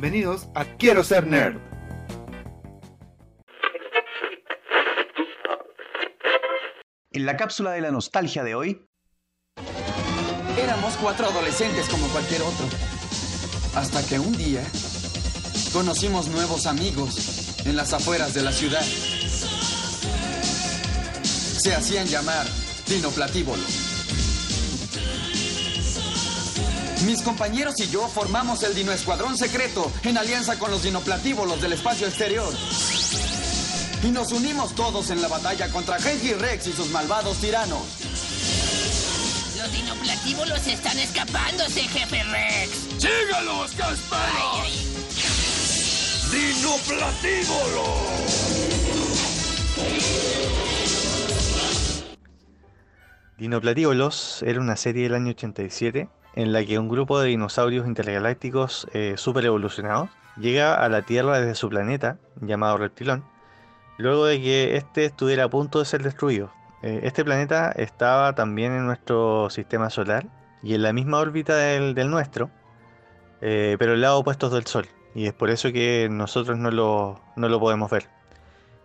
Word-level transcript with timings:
Bienvenidos 0.00 0.46
a 0.54 0.64
Quiero 0.64 1.02
ser 1.02 1.26
nerd. 1.26 1.56
En 7.10 7.26
la 7.26 7.36
cápsula 7.36 7.72
de 7.72 7.80
la 7.80 7.90
nostalgia 7.90 8.44
de 8.44 8.54
hoy, 8.54 8.86
Éramos 10.56 10.94
cuatro 11.02 11.26
adolescentes 11.26 11.88
como 11.88 12.06
cualquier 12.10 12.42
otro. 12.42 12.66
Hasta 13.74 14.06
que 14.06 14.20
un 14.20 14.36
día 14.36 14.62
conocimos 15.72 16.28
nuevos 16.28 16.66
amigos 16.66 17.66
en 17.66 17.74
las 17.74 17.92
afueras 17.92 18.34
de 18.34 18.42
la 18.42 18.52
ciudad. 18.52 18.82
Se 21.24 21.74
hacían 21.74 22.06
llamar 22.06 22.46
Dinoplatívolos. 22.86 23.87
Mis 27.04 27.22
compañeros 27.22 27.78
y 27.80 27.88
yo 27.88 28.06
formamos 28.08 28.62
el 28.62 28.74
Dino 28.74 28.92
Escuadrón 28.92 29.36
Secreto 29.36 29.90
en 30.02 30.18
alianza 30.18 30.58
con 30.58 30.70
los 30.70 30.82
Dinoplatívolos 30.82 31.60
del 31.60 31.72
espacio 31.72 32.06
exterior. 32.06 32.52
Y 34.02 34.10
nos 34.10 34.32
unimos 34.32 34.74
todos 34.74 35.10
en 35.10 35.22
la 35.22 35.28
batalla 35.28 35.70
contra 35.70 35.98
Genji 35.98 36.34
Rex 36.34 36.66
y 36.66 36.72
sus 36.72 36.90
malvados 36.90 37.38
tiranos. 37.38 37.82
Los 39.56 39.72
dinoplatívolos 39.72 40.66
están 40.66 40.98
escapándose, 40.98 41.82
jefe 41.82 42.22
Rex. 42.24 42.70
¡Sígalos, 42.98 43.72
Casparo! 43.72 44.62
Ay, 44.62 44.72
ay. 44.72 44.98
Dinoplatívolos 53.38 54.42
era 54.42 54.60
una 54.60 54.76
serie 54.76 55.04
del 55.04 55.14
año 55.14 55.30
87 55.30 56.08
en 56.34 56.52
la 56.52 56.64
que 56.64 56.78
un 56.78 56.88
grupo 56.88 57.20
de 57.20 57.28
dinosaurios 57.28 57.86
intergalácticos 57.86 58.86
eh, 58.92 59.14
super 59.16 59.44
evolucionados 59.44 60.10
llega 60.36 60.74
a 60.74 60.88
la 60.88 61.02
Tierra 61.02 61.40
desde 61.40 61.54
su 61.54 61.68
planeta, 61.68 62.18
llamado 62.40 62.78
Reptilón, 62.78 63.24
luego 63.96 64.26
de 64.26 64.40
que 64.40 64.76
este 64.76 65.04
estuviera 65.04 65.44
a 65.44 65.50
punto 65.50 65.80
de 65.80 65.84
ser 65.84 66.02
destruido. 66.02 66.50
Eh, 66.82 67.00
este 67.02 67.24
planeta 67.24 67.72
estaba 67.72 68.34
también 68.34 68.72
en 68.72 68.86
nuestro 68.86 69.50
sistema 69.50 69.90
solar 69.90 70.26
y 70.62 70.74
en 70.74 70.82
la 70.82 70.92
misma 70.92 71.18
órbita 71.18 71.56
del, 71.56 72.10
nuestro, 72.10 72.50
eh, 73.40 73.76
pero 73.78 73.94
el 73.94 74.00
lado 74.00 74.18
opuesto 74.18 74.48
del 74.48 74.66
Sol, 74.66 74.86
y 75.14 75.26
es 75.26 75.32
por 75.32 75.50
eso 75.50 75.72
que 75.72 76.08
nosotros 76.10 76.56
no 76.58 76.70
lo, 76.70 77.20
no 77.36 77.48
lo 77.48 77.58
podemos 77.58 77.90
ver. 77.90 78.08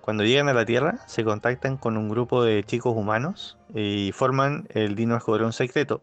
Cuando 0.00 0.24
llegan 0.24 0.48
a 0.48 0.54
la 0.54 0.64
Tierra, 0.64 0.98
se 1.06 1.22
contactan 1.22 1.76
con 1.76 1.96
un 1.96 2.08
grupo 2.08 2.42
de 2.42 2.64
chicos 2.64 2.92
humanos 2.96 3.56
y 3.72 4.10
forman 4.12 4.66
el 4.70 4.96
Dino 4.96 5.16
Escuadrón 5.16 5.52
Secreto, 5.52 6.02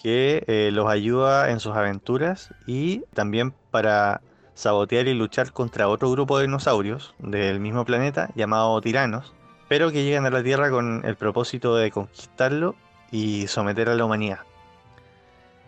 que 0.00 0.44
eh, 0.46 0.70
los 0.72 0.88
ayuda 0.88 1.50
en 1.50 1.60
sus 1.60 1.76
aventuras 1.76 2.54
y 2.66 3.00
también 3.12 3.52
para 3.70 4.22
sabotear 4.54 5.08
y 5.08 5.14
luchar 5.14 5.52
contra 5.52 5.88
otro 5.88 6.10
grupo 6.10 6.38
de 6.38 6.46
dinosaurios 6.46 7.14
del 7.18 7.60
mismo 7.60 7.84
planeta 7.84 8.30
llamado 8.34 8.80
Tiranos, 8.80 9.34
pero 9.68 9.92
que 9.92 10.02
llegan 10.02 10.24
a 10.24 10.30
la 10.30 10.42
Tierra 10.42 10.70
con 10.70 11.02
el 11.04 11.16
propósito 11.16 11.76
de 11.76 11.90
conquistarlo 11.90 12.76
y 13.10 13.46
someter 13.48 13.90
a 13.90 13.94
la 13.94 14.06
humanidad. 14.06 14.40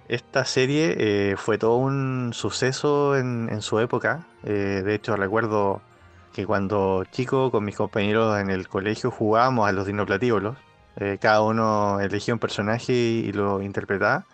Esta 0.09 0.47
serie 0.47 0.95
eh, 0.99 1.37
fue 1.37 1.59
todo 1.59 1.77
un 1.77 2.33
suceso 2.33 3.19
en, 3.19 3.61
su 3.61 3.81
época. 3.81 4.27
eh, 4.45 4.83
de 4.83 4.95
hecho, 4.95 5.15
recuerdo 5.15 5.83
que 6.33 6.47
cuando 6.47 7.05
chico 7.11 7.51
con 7.51 7.65
mis 7.65 7.77
compañeros 7.77 8.41
en 8.41 8.49
el 8.49 8.67
colegio 8.67 9.11
jugábamos 9.11 9.69
a 9.69 9.73
los 9.73 9.87
dinoplatívolos. 9.87 10.57
Eh, 10.97 11.19
cada 11.21 11.43
uno 11.43 12.01
elegía 12.01 12.35
un 12.35 12.41
personaje 12.41 12.93
y, 12.93 13.33
lo 13.33 13.63
interpretaba. 13.63 14.27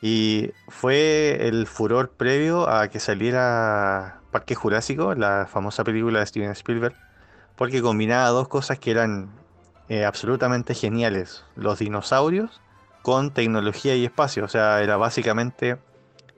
Y 0.00 0.50
fue 0.68 1.46
el 1.48 1.66
furor 1.66 2.10
previo 2.10 2.68
a 2.68 2.88
que 2.88 2.98
saliera 3.00 4.20
Parque 4.30 4.54
Jurásico, 4.54 5.14
la 5.14 5.46
famosa 5.50 5.84
película 5.84 6.20
de 6.20 6.26
Steven 6.26 6.50
Spielberg, 6.52 6.96
porque 7.56 7.82
combinaba 7.82 8.28
dos 8.30 8.48
cosas 8.48 8.78
que 8.78 8.90
eran 8.90 9.30
eh, 9.88 10.04
absolutamente 10.04 10.74
geniales. 10.74 11.44
Los 11.54 11.78
dinosaurios 11.78 12.60
con 13.02 13.32
tecnología 13.32 13.94
y 13.94 14.04
espacio. 14.04 14.44
O 14.44 14.48
sea, 14.48 14.80
era 14.82 14.96
básicamente 14.96 15.78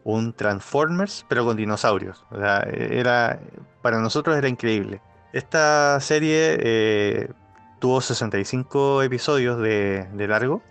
un 0.03 0.32
Transformers, 0.34 1.25
pero 1.28 1.44
con 1.44 1.56
dinosaurios. 1.56 2.25
Sea, 2.37 2.60
era, 2.60 3.41
para 3.82 3.98
nosotros 4.00 4.37
era 4.37 4.48
increíble. 4.48 5.00
Esta 5.32 5.98
serie 6.00 6.56
eh, 6.60 7.28
tuvo 7.84 8.00
65 8.00 9.03
episodios 9.03 9.61
de, 9.61 10.09
largo. 10.27 10.62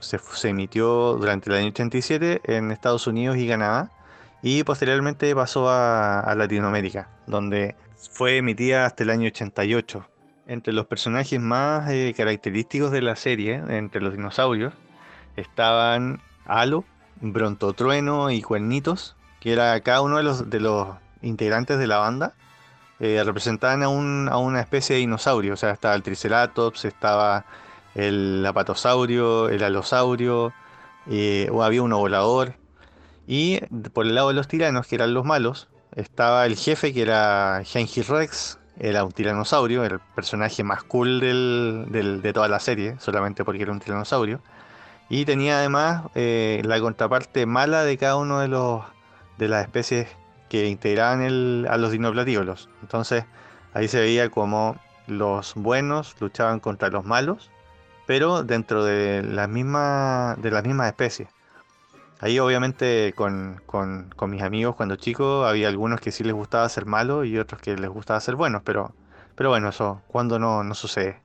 Se, 0.00 0.18
emitió 0.50 1.14
durante 1.14 1.48
el 1.48 1.56
año 1.56 1.68
87 1.68 2.42
en 2.44 2.70
Estados 2.72 3.06
Unidos 3.06 3.38
y 3.38 3.48
Canadá. 3.48 3.90
Y 4.42 4.64
posteriormente 4.64 5.34
pasó 5.34 5.70
a, 5.70 6.34
Latinoamérica, 6.36 7.08
donde 7.26 7.74
fue 8.12 8.36
emitida 8.36 8.84
hasta 8.84 9.02
el 9.04 9.08
año 9.08 9.28
88. 9.28 10.06
Entre 10.46 10.74
los 10.74 10.84
personajes 10.84 11.40
más 11.40 11.88
eh, 11.88 12.12
característicos 12.14 12.90
de 12.90 13.00
la 13.00 13.16
serie, 13.16 13.62
entre 13.70 14.02
los 14.02 14.12
dinosaurios, 14.12 14.74
estaban 15.36 16.20
Halo, 16.44 16.84
Brontotrueno 17.22 18.30
y 18.30 18.42
Cuernitos, 18.42 19.16
que 19.40 19.54
era 19.54 19.80
cada 19.80 20.02
uno 20.02 20.18
de 20.18 20.60
los 20.60 20.96
integrantes 21.22 21.78
de 21.78 21.86
la 21.86 21.96
banda, 21.96 22.34
eh, 23.00 23.22
representaban 23.24 23.82
a, 23.82 23.88
un- 23.88 24.28
a 24.30 24.38
una 24.38 24.60
especie 24.60 24.94
de 24.96 25.00
dinosaurio. 25.00 25.54
O 25.54 25.56
sea, 25.56 25.70
estaba 25.70 25.94
el 25.94 26.02
Triceratops, 26.02 26.84
estaba 26.84 27.44
el 27.94 28.44
apatosaurio, 28.46 29.48
el 29.48 29.62
alosaurio, 29.62 30.52
eh, 31.08 31.48
o 31.52 31.62
había 31.62 31.82
uno 31.82 31.98
volador. 31.98 32.54
Y 33.26 33.60
por 33.92 34.06
el 34.06 34.14
lado 34.14 34.28
de 34.28 34.34
los 34.34 34.48
tiranos, 34.48 34.86
que 34.86 34.94
eran 34.96 35.14
los 35.14 35.24
malos, 35.24 35.68
estaba 35.96 36.46
el 36.46 36.56
jefe, 36.56 36.92
que 36.94 37.02
era 37.02 37.62
Genji 37.64 38.02
Rex, 38.02 38.58
era 38.78 39.04
un 39.04 39.12
tiranosaurio, 39.12 39.84
el 39.84 39.98
personaje 40.14 40.62
más 40.64 40.82
cool 40.84 41.20
del- 41.20 42.22
de 42.22 42.32
toda 42.32 42.48
la 42.48 42.60
serie, 42.60 42.96
solamente 43.00 43.44
porque 43.44 43.62
era 43.62 43.72
un 43.72 43.80
tiranosaurio. 43.80 44.40
Y 45.08 45.24
tenía 45.24 45.58
además 45.58 46.04
eh, 46.14 46.62
la 46.64 46.80
contraparte 46.80 47.46
mala 47.46 47.82
de 47.84 47.96
cada 47.98 48.16
uno 48.16 48.40
de 48.40 48.48
los 48.48 48.82
de 49.38 49.48
las 49.48 49.64
especies 49.64 50.08
que 50.48 50.66
integraban 50.68 51.22
el- 51.22 51.66
a 51.70 51.76
los 51.76 51.92
dinoplatívolos. 51.92 52.68
Entonces 52.82 53.24
ahí 53.74 53.88
se 53.88 54.00
veía 54.00 54.30
como 54.30 54.76
los 55.06 55.54
buenos 55.54 56.16
luchaban 56.20 56.60
contra 56.60 56.88
los 56.88 57.04
malos, 57.04 57.50
pero 58.06 58.42
dentro 58.42 58.84
de 58.84 59.22
las 59.22 59.48
mismas 59.48 60.40
de 60.42 60.50
las 60.50 60.64
mismas 60.64 60.88
especies. 60.88 61.28
Ahí 62.20 62.38
obviamente 62.40 63.12
con, 63.14 63.62
con- 63.66 64.10
mis 64.28 64.42
amigos 64.42 64.74
cuando 64.74 64.96
chicos 64.96 65.46
había 65.46 65.68
algunos 65.68 66.00
que 66.00 66.10
sí 66.10 66.24
les 66.24 66.34
gustaba 66.34 66.68
ser 66.68 66.84
malos 66.84 67.26
y 67.26 67.38
otros 67.38 67.60
que 67.60 67.76
les 67.76 67.88
gustaba 67.90 68.20
ser 68.20 68.34
buenos, 68.34 68.62
pero, 68.64 68.92
pero 69.36 69.50
bueno, 69.50 69.68
eso 69.68 70.02
cuando 70.08 70.38
no, 70.38 70.64
no 70.64 70.74
sucede. 70.74 71.20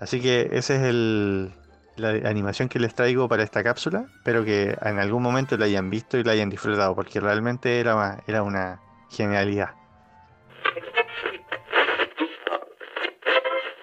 Así 0.00 0.20
que 0.20 0.50
ese 0.52 0.76
es 0.76 0.82
el, 0.82 1.54
la 1.96 2.28
animación 2.28 2.68
que 2.68 2.78
les 2.78 2.94
traigo 2.94 3.28
para 3.28 3.42
esta 3.42 3.62
cápsula. 3.62 4.06
Espero 4.16 4.44
que 4.44 4.76
en 4.82 4.98
algún 4.98 5.22
momento 5.22 5.56
la 5.56 5.66
hayan 5.66 5.90
visto 5.90 6.18
y 6.18 6.24
la 6.24 6.32
hayan 6.32 6.50
disfrutado, 6.50 6.94
porque 6.94 7.20
realmente 7.20 7.80
era, 7.80 8.22
era 8.26 8.42
una 8.42 8.80
genialidad. 9.10 9.81